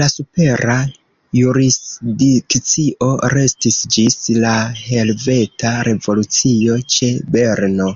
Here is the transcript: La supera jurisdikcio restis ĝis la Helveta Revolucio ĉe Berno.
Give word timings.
La 0.00 0.06
supera 0.14 0.74
jurisdikcio 1.38 3.08
restis 3.36 3.80
ĝis 3.96 4.20
la 4.44 4.54
Helveta 4.84 5.74
Revolucio 5.90 6.80
ĉe 6.98 7.12
Berno. 7.38 7.92